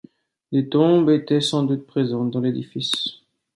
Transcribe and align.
Des 0.51 0.67
tombes 0.67 1.11
étaient 1.11 1.41
sans 1.41 1.61
doute 1.61 1.85
présentes 1.85 2.31
dans 2.31 2.39
l'édifice. 2.39 3.21